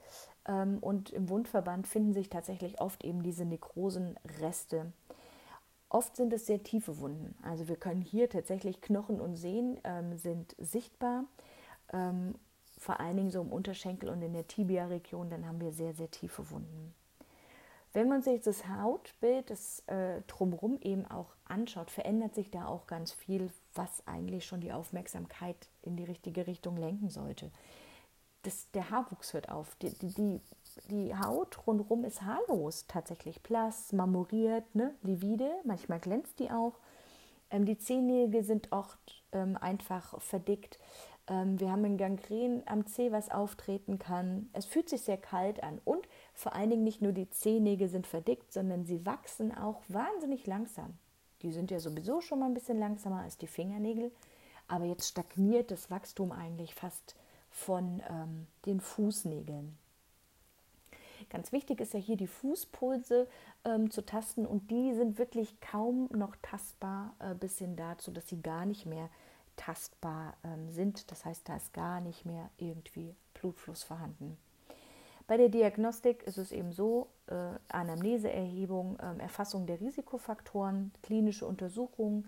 ähm, 0.48 0.78
und 0.80 1.12
im 1.12 1.30
Wundverband 1.30 1.86
finden 1.86 2.14
sich 2.14 2.30
tatsächlich 2.30 2.80
oft 2.80 3.04
eben 3.04 3.22
diese 3.24 3.46
Nekrosenreste. 3.46 4.94
Oft 5.90 6.16
sind 6.16 6.32
es 6.32 6.46
sehr 6.46 6.64
tiefe 6.64 7.00
Wunden. 7.00 7.36
Also 7.44 7.68
wir 7.68 7.76
können 7.76 8.02
hier 8.02 8.30
tatsächlich 8.30 8.80
Knochen 8.80 9.20
und 9.20 9.36
Sehnen 9.36 9.80
ähm, 9.84 10.18
sind 10.18 10.56
sichtbar 10.58 11.26
ähm, 11.92 12.36
vor 12.82 13.00
allen 13.00 13.16
Dingen 13.16 13.30
so 13.30 13.42
im 13.42 13.54
Unterschenkel 13.54 14.10
und 14.10 14.24
in 14.24 14.34
der 14.34 14.48
Tibia-Region, 14.48 15.30
dann 15.30 15.46
haben 15.46 15.62
wir 15.62 15.72
sehr, 15.72 15.94
sehr 15.94 16.10
tiefe 16.10 16.50
Wunden. 16.50 16.96
Wenn 17.94 18.08
man 18.08 18.24
sich 18.24 18.42
das 18.42 18.68
Hautbild 18.68 19.52
das 19.52 19.84
äh, 19.86 20.22
drumherum 20.26 20.80
eben 20.82 21.06
auch 21.06 21.28
anschaut, 21.46 21.92
verändert 21.92 22.34
sich 22.34 22.50
da 22.50 22.66
auch 22.66 22.88
ganz 22.88 23.12
viel, 23.12 23.52
was 23.76 24.02
eigentlich 24.08 24.48
schon 24.48 24.62
die 24.62 24.74
Aufmerksamkeit 24.74 25.70
in 25.84 25.96
die 25.96 26.06
richtige 26.06 26.48
Richtung 26.48 26.76
lenken 26.76 27.12
sollte. 27.12 27.52
Das, 28.42 28.72
der 28.72 28.90
Haarwuchs 28.90 29.34
hört 29.34 29.50
auf. 29.50 29.76
Die, 29.76 29.92
die, 30.00 30.42
die 30.90 31.16
Haut 31.16 31.68
rundherum 31.68 32.04
ist 32.04 32.24
haarlos, 32.24 32.88
tatsächlich 32.88 33.44
blass, 33.44 33.94
marmoriert, 33.94 34.74
ne? 34.74 34.96
livide, 35.04 35.52
manchmal 35.66 36.00
glänzt 36.00 36.40
die 36.40 36.50
auch. 36.50 36.80
Ähm, 37.52 37.66
die 37.66 37.78
Zehennägel 37.78 38.44
sind 38.44 38.72
oft 38.72 39.24
ähm, 39.34 39.58
einfach 39.58 40.20
verdickt. 40.20 40.80
Ähm, 41.32 41.60
wir 41.60 41.72
haben 41.72 41.86
ein 41.86 41.98
Gangren 41.98 42.62
am 42.66 42.86
Zeh, 42.86 43.12
was 43.12 43.32
auftreten 43.32 43.98
kann. 43.98 44.50
Es 44.54 44.66
fühlt 44.66 44.90
sich 44.90 45.02
sehr 45.02 45.18
kalt 45.18 45.64
an. 45.64 45.80
Und 45.86 46.08
vor 46.34 46.54
allen 46.54 46.70
Dingen 46.70 46.84
nicht 46.84 47.02
nur 47.02 47.14
die 47.14 47.30
Zehennägel 47.30 47.88
sind 47.88 48.06
verdickt, 48.06 48.52
sondern 48.52 48.86
sie 48.86 49.06
wachsen 49.06 49.56
auch 49.56 49.82
wahnsinnig 49.88 50.46
langsam. 50.46 50.98
Die 51.42 51.52
sind 51.52 51.72
ja 51.72 51.80
sowieso 51.80 52.22
schon 52.22 52.40
mal 52.40 52.48
ein 52.48 52.54
bisschen 52.54 52.78
langsamer 52.78 53.22
als 53.22 53.38
die 53.38 53.48
Fingernägel. 53.48 54.12
Aber 54.68 54.86
jetzt 54.86 55.08
stagniert 55.08 55.72
das 55.72 55.90
Wachstum 55.90 56.32
eigentlich 56.32 56.76
fast 56.76 57.16
von 57.50 58.02
ähm, 58.10 58.48
den 58.66 58.82
Fußnägeln. 58.82 59.78
Ganz 61.30 61.52
wichtig 61.52 61.80
ist 61.80 61.94
ja 61.94 62.00
hier 62.00 62.18
die 62.18 62.28
Fußpulse 62.28 63.28
ähm, 63.64 63.90
zu 63.90 64.06
tasten 64.06 64.46
und 64.46 64.70
die 64.72 64.94
sind 64.94 65.18
wirklich 65.18 65.62
kaum 65.62 66.10
noch 66.14 66.36
tastbar 66.42 67.16
äh, 67.20 67.36
bis 67.36 67.58
hin 67.58 67.76
dazu, 67.76 68.12
dass 68.12 68.28
sie 68.28 68.42
gar 68.42 68.66
nicht 68.66 68.86
mehr 68.86 69.10
tastbar 69.56 70.36
ähm, 70.44 70.70
sind. 70.70 71.12
Das 71.12 71.26
heißt, 71.26 71.48
da 71.48 71.56
ist 71.56 71.74
gar 71.74 72.02
nicht 72.02 72.26
mehr 72.26 72.50
irgendwie 72.58 73.16
Blutfluss 73.34 73.84
vorhanden. 73.84 74.38
Bei 75.28 75.38
der 75.38 75.50
Diagnostik 75.50 76.24
ist 76.24 76.38
es 76.38 76.52
eben 76.52 76.74
so, 76.74 77.08
äh, 77.28 77.36
Anamneseerhebung, 77.70 79.00
äh, 79.00 79.22
Erfassung 79.22 79.66
der 79.66 79.80
Risikofaktoren, 79.80 80.92
klinische 81.04 81.46
Untersuchungen, 81.46 82.28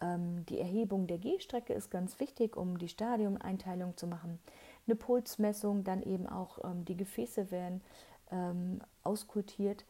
ähm, 0.00 0.44
die 0.46 0.58
Erhebung 0.58 1.06
der 1.06 1.18
Gehstrecke 1.18 1.74
ist 1.74 1.90
ganz 1.90 2.18
wichtig, 2.20 2.56
um 2.56 2.78
die 2.78 2.88
Stadiumeinteilung 2.88 3.96
zu 3.96 4.06
machen. 4.06 4.38
Eine 4.86 4.96
Pulsmessung, 4.96 5.84
dann 5.84 6.02
eben 6.02 6.26
auch 6.26 6.58
ähm, 6.64 6.84
die 6.84 6.96
Gefäße 6.96 7.50
werden 7.50 7.82
ähm, 8.30 8.80
auskultiert. 9.02 9.84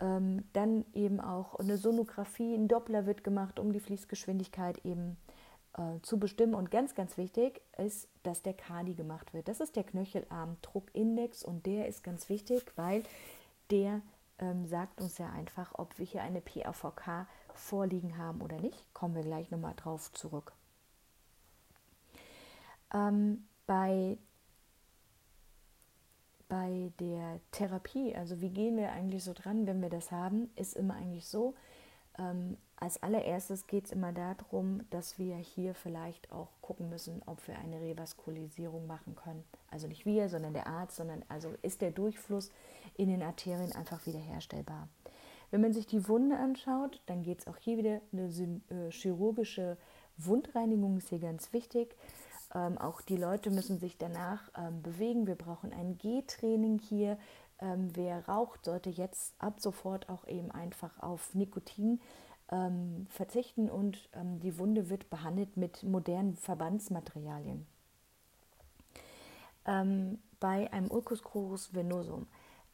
Ähm, 0.00 0.44
dann 0.52 0.84
eben 0.92 1.20
auch 1.20 1.54
eine 1.56 1.78
Sonographie, 1.78 2.54
ein 2.54 2.68
Doppler 2.68 3.06
wird 3.06 3.24
gemacht, 3.24 3.58
um 3.58 3.72
die 3.72 3.80
Fließgeschwindigkeit 3.80 4.84
eben 4.84 5.16
äh, 5.76 6.00
zu 6.02 6.18
bestimmen. 6.18 6.54
Und 6.54 6.70
ganz, 6.70 6.94
ganz 6.94 7.16
wichtig 7.16 7.60
ist, 7.78 8.08
dass 8.22 8.42
der 8.42 8.54
Kadi 8.54 8.94
gemacht 8.94 9.34
wird. 9.34 9.48
Das 9.48 9.60
ist 9.60 9.76
der 9.76 9.84
Knöchelarm-Druckindex 9.84 11.44
und 11.44 11.66
der 11.66 11.88
ist 11.88 12.02
ganz 12.02 12.28
wichtig, 12.28 12.64
weil 12.76 13.02
der 13.70 14.02
ähm, 14.38 14.66
sagt 14.66 15.00
uns 15.00 15.18
ja 15.18 15.30
einfach, 15.30 15.74
ob 15.74 15.98
wir 15.98 16.06
hier 16.06 16.22
eine 16.22 16.40
PAVK 16.40 17.26
vorliegen 17.54 18.18
haben 18.18 18.40
oder 18.40 18.60
nicht. 18.60 18.84
Kommen 18.94 19.14
wir 19.14 19.22
gleich 19.22 19.50
nochmal 19.50 19.74
drauf 19.76 20.12
zurück. 20.12 20.52
Ähm, 22.92 23.46
bei, 23.66 24.18
bei 26.48 26.92
der 27.00 27.40
Therapie, 27.50 28.14
also 28.14 28.40
wie 28.40 28.50
gehen 28.50 28.76
wir 28.76 28.92
eigentlich 28.92 29.24
so 29.24 29.32
dran, 29.32 29.66
wenn 29.66 29.80
wir 29.82 29.90
das 29.90 30.10
haben, 30.10 30.50
ist 30.56 30.76
immer 30.76 30.94
eigentlich 30.94 31.26
so, 31.26 31.54
ähm, 32.18 32.56
als 32.76 33.02
allererstes 33.02 33.66
geht 33.66 33.86
es 33.86 33.92
immer 33.92 34.12
darum, 34.12 34.82
dass 34.90 35.18
wir 35.18 35.36
hier 35.36 35.74
vielleicht 35.74 36.30
auch 36.32 36.48
gucken 36.60 36.90
müssen, 36.90 37.22
ob 37.26 37.46
wir 37.48 37.58
eine 37.58 37.80
Revaskulisierung 37.80 38.86
machen 38.86 39.14
können. 39.14 39.44
Also 39.70 39.86
nicht 39.86 40.04
wir, 40.04 40.28
sondern 40.28 40.52
der 40.52 40.66
Arzt, 40.66 40.96
sondern 40.96 41.24
also 41.28 41.54
ist 41.62 41.80
der 41.80 41.92
Durchfluss 41.92 42.50
in 42.96 43.08
den 43.08 43.22
Arterien 43.22 43.72
einfach 43.72 44.04
wiederherstellbar. 44.06 44.88
Wenn 45.50 45.60
man 45.60 45.72
sich 45.72 45.86
die 45.86 46.08
Wunde 46.08 46.36
anschaut, 46.36 47.00
dann 47.06 47.22
geht 47.22 47.40
es 47.40 47.46
auch 47.46 47.56
hier 47.56 47.78
wieder 47.78 48.00
eine 48.12 48.24
äh, 48.70 48.90
chirurgische 48.90 49.76
Wundreinigung, 50.16 50.98
ist 50.98 51.08
hier 51.08 51.20
ganz 51.20 51.52
wichtig. 51.52 51.94
Ähm, 52.54 52.78
auch 52.78 53.00
die 53.00 53.16
Leute 53.16 53.50
müssen 53.50 53.78
sich 53.78 53.98
danach 53.98 54.50
ähm, 54.56 54.82
bewegen. 54.82 55.26
Wir 55.26 55.34
brauchen 55.34 55.72
ein 55.72 55.98
G-Training 55.98 56.78
hier. 56.78 57.18
Ähm, 57.60 57.90
wer 57.94 58.26
raucht, 58.28 58.64
sollte 58.64 58.90
jetzt 58.90 59.34
ab 59.38 59.60
sofort 59.60 60.08
auch 60.08 60.26
eben 60.26 60.50
einfach 60.50 61.00
auf 61.00 61.34
Nikotin 61.34 62.00
ähm, 62.50 63.06
verzichten 63.10 63.70
und 63.70 64.08
ähm, 64.12 64.40
die 64.40 64.58
Wunde 64.58 64.90
wird 64.90 65.08
behandelt 65.10 65.56
mit 65.56 65.82
modernen 65.82 66.34
Verbandsmaterialien. 66.34 67.66
Ähm, 69.66 70.18
bei 70.40 70.70
einem 70.72 70.90
Ulcus 70.90 71.22
crurus 71.22 71.74
venosum 71.74 72.26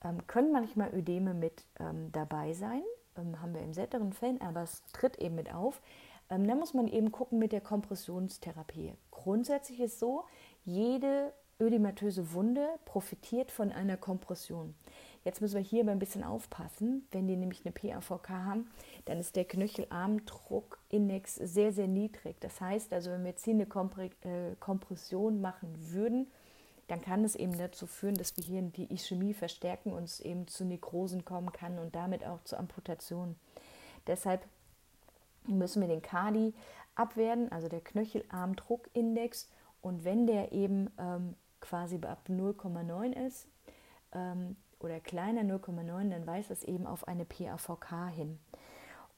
ähm, 0.03 0.27
können 0.27 0.53
manchmal 0.53 0.93
Ödeme 0.95 1.35
mit 1.35 1.65
ähm, 1.79 2.11
dabei 2.13 2.53
sein, 2.53 2.83
haben 3.17 3.53
wir 3.53 3.61
in 3.61 3.75
seltenen 3.75 4.15
Fällen, 4.15 4.41
aber 4.41 4.63
es 4.63 4.83
tritt 4.95 5.19
eben 5.19 5.35
mit 5.35 5.53
auf. 5.53 5.83
Ähm, 6.31 6.47
dann 6.47 6.59
muss 6.59 6.75
man 6.75 6.89
eben 6.89 7.13
gucken 7.13 7.39
mit 7.39 7.53
der 7.53 7.61
Kompressionstherapie. 7.61 8.95
Grundsätzlich 9.11 9.81
ist 9.81 9.99
so, 9.99 10.25
jede 10.65 11.33
ödematöse 11.61 12.33
Wunde 12.33 12.67
profitiert 12.85 13.51
von 13.51 13.73
einer 13.73 13.97
Kompression. 13.97 14.75
Jetzt 15.25 15.43
müssen 15.43 15.57
wir 15.57 15.63
hier 15.63 15.85
mal 15.85 15.93
ein 15.93 15.99
bisschen 15.99 16.25
aufpassen. 16.25 17.07
Wenn 17.11 17.27
die 17.27 17.37
nämlich 17.37 17.65
eine 17.65 17.73
PAVK 17.73 18.31
haben, 18.31 18.71
dann 19.05 19.19
ist 19.19 19.37
der 19.37 19.45
Knöchelarmdruckindex 19.45 21.35
sehr, 21.35 21.73
sehr 21.73 21.89
niedrig. 21.89 22.37
Das 22.41 22.61
heißt 22.61 22.93
also, 22.93 23.11
wenn 23.11 23.23
wir 23.23 23.31
jetzt 23.31 23.45
hier 23.45 23.55
eine 23.55 23.65
äh, 23.65 24.57
Kompression 24.59 25.41
machen 25.41 25.75
würden, 25.93 26.27
dann 26.89 27.03
kann 27.03 27.23
es 27.23 27.37
eben 27.37 27.57
dazu 27.57 27.87
führen, 27.87 28.17
dass 28.17 28.37
wir 28.37 28.45
hier 28.45 28.63
die 28.63 28.93
Ischämie 28.93 29.35
verstärken 29.35 29.93
und 29.93 30.05
es 30.05 30.21
eben 30.21 30.49
zu 30.49 30.65
Nekrosen 30.65 31.25
kommen 31.25 31.53
kann 31.53 31.79
und 31.79 31.95
damit 31.95 32.25
auch 32.25 32.43
zu 32.45 32.57
Amputationen. 32.59 33.37
Deshalb 34.07 34.45
müssen 35.47 35.83
wir 35.83 35.89
den 35.89 36.03
Kadi 36.03 36.55
abwerten, 36.95 37.53
also 37.53 37.69
der 37.69 37.81
Knöchelarmdruckindex. 37.81 39.49
Und 39.83 40.05
wenn 40.05 40.27
der 40.27 40.53
eben 40.53 40.91
ähm, 40.99 41.35
quasi 41.61 41.99
ab 42.03 42.25
0,9 42.29 43.13
ist 43.27 43.49
ähm, 44.13 44.57
oder 44.79 45.01
kleiner 45.01 45.43
0,9, 45.43 46.11
dann 46.11 46.27
weist 46.27 46.51
es 46.51 46.65
eben 46.65 46.87
auf 46.87 47.07
eine 47.07 47.25
PAVK 47.25 48.11
hin. 48.15 48.39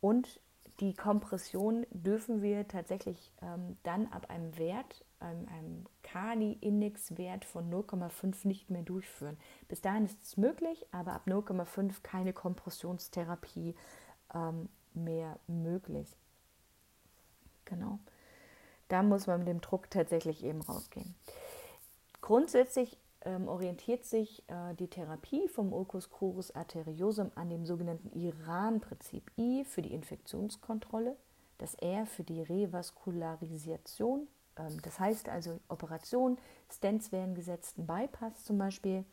Und 0.00 0.40
die 0.80 0.94
Kompression 0.94 1.86
dürfen 1.90 2.42
wir 2.42 2.66
tatsächlich 2.66 3.32
ähm, 3.40 3.76
dann 3.84 4.08
ab 4.08 4.30
einem 4.30 4.58
Wert, 4.58 5.04
einem, 5.20 5.46
einem 5.48 5.86
Kali-Index-Wert 6.02 7.44
von 7.44 7.70
0,5 7.70 8.48
nicht 8.48 8.70
mehr 8.70 8.82
durchführen. 8.82 9.36
Bis 9.68 9.80
dahin 9.80 10.06
ist 10.06 10.20
es 10.22 10.36
möglich, 10.36 10.84
aber 10.90 11.12
ab 11.12 11.22
0,5 11.26 12.02
keine 12.02 12.32
Kompressionstherapie 12.32 13.76
ähm, 14.34 14.68
mehr 14.94 15.38
möglich. 15.46 16.16
Genau. 17.64 17.98
Da 18.88 19.02
muss 19.02 19.26
man 19.26 19.38
mit 19.38 19.48
dem 19.48 19.60
Druck 19.60 19.88
tatsächlich 19.90 20.44
eben 20.44 20.60
rausgehen. 20.62 21.14
Grundsätzlich 22.32 22.96
ähm, 23.26 23.46
orientiert 23.46 24.06
sich 24.06 24.42
äh, 24.48 24.72
die 24.78 24.88
Therapie 24.88 25.48
vom 25.48 25.70
Ulcus 25.70 26.08
crurus 26.08 26.50
arteriosum 26.50 27.30
an 27.34 27.50
dem 27.50 27.66
sogenannten 27.66 28.10
Iran-Prinzip. 28.18 29.30
I 29.36 29.66
für 29.66 29.82
die 29.82 29.92
Infektionskontrolle, 29.92 31.14
das 31.58 31.74
R 31.74 32.06
für 32.06 32.24
die 32.24 32.40
Revaskularisation. 32.40 34.28
Ähm, 34.56 34.80
das 34.80 34.98
heißt 34.98 35.28
also 35.28 35.60
Operation, 35.68 36.38
Stents 36.70 37.12
werden 37.12 37.34
gesetzt, 37.34 37.76
ein 37.76 37.86
Bypass 37.86 38.46
zum 38.46 38.56
Beispiel. 38.56 39.04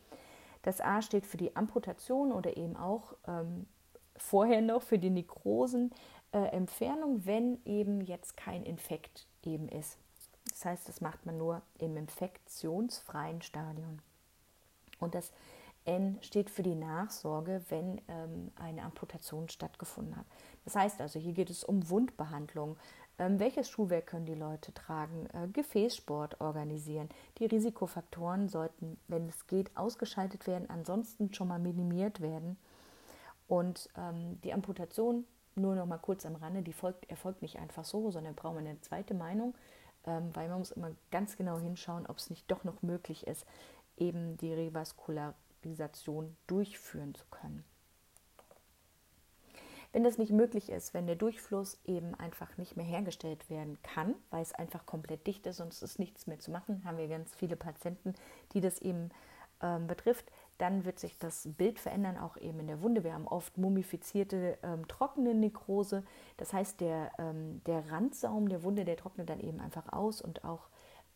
Das 0.62 0.80
A 0.80 1.02
steht 1.02 1.26
für 1.26 1.36
die 1.36 1.58
Amputation 1.58 2.32
oder 2.32 2.56
eben 2.56 2.78
auch 2.78 3.18
ähm, 3.28 3.68
vorher 4.16 4.62
noch 4.62 4.82
für 4.82 4.98
die 4.98 5.10
Nekrosenentfernung, 5.10 7.18
äh, 7.18 7.26
wenn 7.26 7.62
eben 7.66 8.00
jetzt 8.00 8.38
kein 8.38 8.64
Infekt 8.64 9.28
eben 9.44 9.68
ist. 9.68 9.98
Das 10.60 10.66
heißt, 10.66 10.90
das 10.90 11.00
macht 11.00 11.26
man 11.26 11.38
nur 11.38 11.62
im 11.78 11.96
infektionsfreien 11.96 13.42
Stadion. 13.42 14.02
Und 15.00 15.16
das 15.16 15.32
N 15.86 16.18
steht 16.20 16.50
für 16.50 16.64
die 16.64 16.76
Nachsorge, 16.76 17.64
wenn 17.70 18.02
ähm, 18.10 18.52
eine 18.58 18.84
Amputation 18.84 19.48
stattgefunden 19.48 20.18
hat. 20.18 20.26
Das 20.66 20.76
heißt 20.76 21.00
also, 21.00 21.18
hier 21.18 21.32
geht 21.32 21.50
es 21.50 21.64
um 21.64 21.90
Wundbehandlung. 21.90 22.76
Ähm, 23.20 23.40
welches 23.40 23.70
Schuhwerk 23.70 24.08
können 24.08 24.26
die 24.26 24.36
Leute 24.36 24.74
tragen? 24.74 25.28
Äh, 25.28 25.48
Gefäßsport 25.48 26.42
organisieren. 26.42 27.08
Die 27.38 27.46
Risikofaktoren 27.46 28.50
sollten, 28.50 29.00
wenn 29.08 29.30
es 29.30 29.48
geht, 29.48 29.78
ausgeschaltet 29.78 30.46
werden, 30.46 30.70
ansonsten 30.70 31.34
schon 31.34 31.48
mal 31.48 31.60
minimiert 31.60 32.20
werden. 32.20 32.58
Und 33.48 33.90
ähm, 33.96 34.42
die 34.44 34.52
Amputation, 34.52 35.24
nur 35.56 35.76
noch 35.76 35.86
mal 35.86 36.00
kurz 36.00 36.26
am 36.26 36.36
Rande, 36.36 36.64
die 36.64 36.74
folgt, 36.74 37.10
erfolgt 37.10 37.42
nicht 37.42 37.60
einfach 37.60 37.86
so, 37.86 38.12
sondern 38.12 38.36
braucht 38.36 38.56
man 38.56 38.68
eine 38.68 38.82
zweite 38.82 39.14
Meinung 39.14 39.56
ähm, 40.10 40.36
weil 40.36 40.50
man 40.50 40.60
muss 40.60 40.72
immer 40.72 40.92
ganz 41.12 41.38
genau 41.38 41.60
hinschauen, 41.60 42.08
ob 42.08 42.18
es 42.18 42.30
nicht 42.32 42.50
doch 42.50 42.64
noch 42.64 42.82
möglich 42.82 43.28
ist, 43.28 43.46
eben 43.98 44.38
die 44.38 44.54
Revaskularisation 44.54 46.36
durchführen 46.48 47.14
zu 47.14 47.26
können. 47.30 47.64
Wenn 49.92 50.04
das 50.04 50.18
nicht 50.18 50.32
möglich 50.32 50.70
ist, 50.70 50.94
wenn 50.94 51.08
der 51.08 51.16
Durchfluss 51.16 51.80
eben 51.86 52.14
einfach 52.16 52.58
nicht 52.58 52.76
mehr 52.78 52.86
hergestellt 52.86 53.50
werden 53.50 53.82
kann, 53.82 54.16
weil 54.30 54.42
es 54.42 54.54
einfach 54.54 54.86
komplett 54.86 55.26
dicht 55.26 55.46
ist 55.48 55.60
und 55.62 55.74
es 55.74 55.82
ist 55.82 56.00
nichts 56.00 56.28
mehr 56.28 56.40
zu 56.40 56.52
machen, 56.52 56.84
haben 56.86 56.98
wir 56.98 57.08
ganz 57.08 57.34
viele 57.36 57.56
Patienten, 57.56 58.14
die 58.54 58.62
das 58.62 58.80
eben 58.80 59.10
ähm, 59.62 59.88
betrifft, 59.88 60.32
dann 60.60 60.84
wird 60.84 61.00
sich 61.00 61.18
das 61.18 61.48
Bild 61.58 61.80
verändern, 61.80 62.18
auch 62.18 62.38
eben 62.38 62.60
in 62.60 62.68
der 62.68 62.82
Wunde. 62.82 63.04
Wir 63.06 63.14
haben 63.14 63.28
oft 63.28 63.58
mumifizierte, 63.58 64.60
ähm, 64.62 64.88
trockene 64.88 65.34
Nekrose. 65.34 66.04
Das 66.36 66.52
heißt, 66.52 66.82
der, 66.82 67.12
ähm, 67.18 67.62
der 67.66 67.90
Randsaum 67.90 68.50
der 68.50 68.62
Wunde, 68.62 68.84
der 68.84 68.98
trocknet 68.98 69.30
dann 69.30 69.40
eben 69.40 69.62
einfach 69.62 69.92
aus 69.94 70.22
und 70.22 70.44
auch 70.44 70.68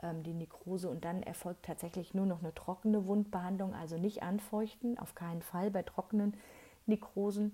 ähm, 0.02 0.24
die 0.24 0.34
Nekrose. 0.34 0.90
Und 0.90 1.04
dann 1.04 1.24
erfolgt 1.24 1.66
tatsächlich 1.66 2.14
nur 2.14 2.26
noch 2.26 2.40
eine 2.40 2.56
trockene 2.56 3.06
Wundbehandlung, 3.06 3.76
also 3.76 3.98
nicht 3.98 4.24
anfeuchten, 4.24 4.98
auf 4.98 5.14
keinen 5.14 5.42
Fall 5.42 5.70
bei 5.70 5.84
trockenen 5.84 6.36
Nekrosen. 6.86 7.54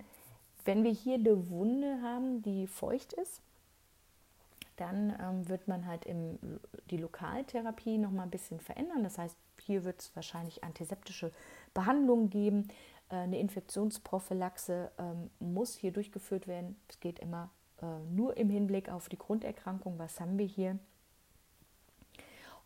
Wenn 0.65 0.83
wir 0.83 0.91
hier 0.91 1.15
eine 1.15 1.49
Wunde 1.49 2.03
haben, 2.03 2.43
die 2.43 2.67
feucht 2.67 3.13
ist, 3.13 3.41
dann 4.75 5.17
ähm, 5.19 5.49
wird 5.49 5.67
man 5.67 5.87
halt 5.87 6.05
im, 6.05 6.37
die 6.91 6.97
Lokaltherapie 6.97 7.97
noch 7.97 8.11
mal 8.11 8.23
ein 8.23 8.29
bisschen 8.29 8.59
verändern. 8.59 9.03
Das 9.03 9.17
heißt, 9.17 9.35
hier 9.59 9.83
wird 9.83 9.99
es 9.99 10.15
wahrscheinlich 10.15 10.63
antiseptische 10.63 11.31
Behandlungen 11.73 12.29
geben. 12.29 12.67
Äh, 13.09 13.15
eine 13.15 13.39
Infektionsprophylaxe 13.39 14.91
ähm, 14.97 15.29
muss 15.39 15.75
hier 15.75 15.91
durchgeführt 15.91 16.47
werden. 16.47 16.79
Es 16.87 16.99
geht 16.99 17.19
immer 17.19 17.49
äh, 17.81 17.85
nur 18.11 18.37
im 18.37 18.49
Hinblick 18.49 18.89
auf 18.89 19.09
die 19.09 19.17
Grunderkrankung. 19.17 19.97
Was 19.97 20.19
haben 20.19 20.37
wir 20.37 20.45
hier? 20.45 20.79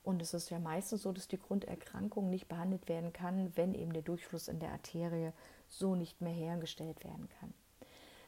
Und 0.04 0.22
es 0.22 0.34
ist 0.34 0.50
ja 0.50 0.60
meistens 0.60 1.04
so, 1.04 1.14
dass 1.14 1.30
die 1.30 1.40
Grunderkrankung 1.40 2.30
nicht 2.30 2.50
behandelt 2.50 2.90
werden 2.90 3.14
kann, 3.14 3.56
wenn 3.56 3.74
eben 3.74 3.94
der 3.94 4.02
Durchfluss 4.02 4.50
in 4.50 4.60
der 4.60 4.72
Arterie 4.72 5.32
so 5.70 5.96
nicht 5.96 6.20
mehr 6.20 6.34
hergestellt 6.34 7.04
werden 7.06 7.30
kann. 7.40 7.54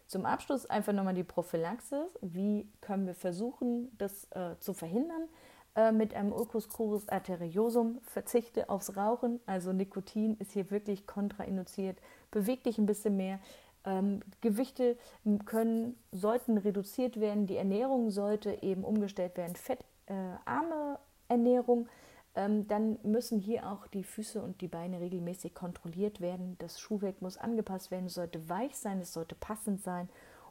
Zum 0.08 0.26
Abschluss 0.26 0.66
einfach 0.68 0.94
nochmal 0.94 1.16
die 1.16 1.24
Prophylaxe. 1.24 2.08
Wie 2.22 2.70
können 2.80 3.08
wir 3.08 3.16
versuchen, 3.16 3.92
das 3.98 4.26
äh, 4.32 4.58
zu 4.60 4.74
verhindern? 4.74 5.28
Äh, 5.76 5.92
mit 5.92 6.14
einem 6.14 6.32
Ulcus 6.32 6.70
crurus 6.70 7.10
arteriosum. 7.10 8.00
Verzichte 8.04 8.70
aufs 8.70 8.96
Rauchen, 8.96 9.40
also 9.46 9.74
Nikotin 9.74 10.38
ist 10.38 10.54
hier 10.54 10.72
wirklich 10.72 11.06
kontrainduziert. 11.06 11.98
Beweg 12.32 12.64
dich 12.64 12.78
ein 12.78 12.86
bisschen 12.86 13.18
mehr. 13.18 13.40
Ähm, 13.84 14.22
Gewichte 14.42 14.98
können, 15.46 15.98
sollten 16.12 16.58
reduziert 16.58 17.20
werden. 17.20 17.46
Die 17.46 17.58
Ernährung 17.58 18.10
sollte 18.10 18.64
eben 18.64 18.84
umgestellt 18.84 19.38
werden. 19.38 19.56
Fettarme 19.56 20.98
äh, 20.98 21.34
Ernährung. 21.34 21.88
Ähm, 22.36 22.68
dann 22.68 22.98
müssen 23.04 23.40
hier 23.40 23.70
auch 23.70 23.88
die 23.88 24.04
Füße 24.04 24.42
und 24.42 24.62
die 24.62 24.68
Beine 24.68 25.00
regelmäßig 25.00 25.54
kontrolliert 25.54 26.22
werden. 26.22 26.56
Das 26.60 26.80
Schuhwerk 26.80 27.22
muss 27.22 27.38
angepasst 27.38 27.92
werden. 27.92 28.08
Es 28.08 28.16
sollte 28.16 28.50
weich 28.50 28.78
sein, 28.78 29.00
es 29.00 29.14
sollte 29.14 29.36
passend 29.36 29.84
sein. 29.84 30.10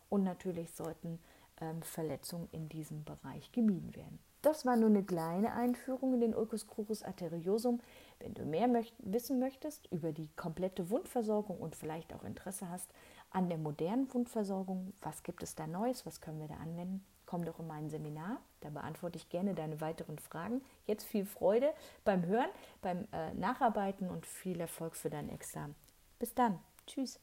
Und 0.09 0.23
natürlich 0.23 0.73
sollten 0.73 1.19
ähm, 1.61 1.83
Verletzungen 1.83 2.49
in 2.53 2.69
diesem 2.69 3.05
Bereich 3.05 3.53
gemieden 3.53 3.95
werden. 3.97 4.19
Das 4.45 4.67
war 4.67 4.77
nur 4.77 4.91
eine 4.91 5.03
kleine 5.03 5.55
Einführung 5.55 6.13
in 6.13 6.21
den 6.21 6.35
Ulcus 6.35 6.67
crurus 6.67 7.03
arteriosum. 7.03 7.81
Wenn 8.19 8.35
du 8.35 8.45
mehr 8.45 8.69
möcht 8.69 8.95
wissen 8.99 9.39
möchtest 9.39 9.91
über 9.91 10.13
die 10.13 10.29
komplette 10.37 10.91
Wundversorgung 10.91 11.59
und 11.59 11.75
vielleicht 11.75 12.13
auch 12.13 12.25
Interesse 12.25 12.69
hast 12.69 12.93
an 13.31 13.49
der 13.49 13.57
modernen 13.57 14.13
Wundversorgung, 14.13 14.93
was 15.01 15.23
gibt 15.23 15.43
es 15.43 15.55
da 15.55 15.67
Neues, 15.67 16.05
was 16.05 16.21
können 16.21 16.41
wir 16.41 16.49
da 16.49 16.57
anwenden, 16.57 17.03
komm 17.25 17.47
doch 17.47 17.59
in 17.59 17.67
mein 17.67 17.89
Seminar. 17.89 18.39
Da 18.61 18.69
beantworte 18.69 19.17
ich 19.17 19.31
gerne 19.31 19.55
deine 19.55 19.81
weiteren 19.81 20.19
Fragen. 20.19 20.61
Jetzt 20.85 21.05
viel 21.05 21.25
Freude 21.25 21.73
beim 22.05 22.27
Hören, 22.27 22.51
beim 22.83 23.09
äh, 23.13 23.33
Nacharbeiten 23.33 24.11
und 24.11 24.27
viel 24.27 24.61
Erfolg 24.61 24.95
für 24.95 25.09
dein 25.09 25.31
Examen. 25.31 25.75
Bis 26.19 26.35
dann. 26.35 26.59
Tschüss. 26.87 27.19